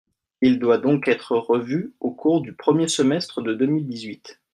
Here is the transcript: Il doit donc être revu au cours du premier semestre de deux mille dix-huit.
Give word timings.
Il 0.41 0.57
doit 0.57 0.79
donc 0.79 1.07
être 1.07 1.35
revu 1.37 1.93
au 1.99 2.09
cours 2.09 2.41
du 2.41 2.53
premier 2.53 2.87
semestre 2.87 3.39
de 3.39 3.53
deux 3.53 3.67
mille 3.67 3.85
dix-huit. 3.87 4.39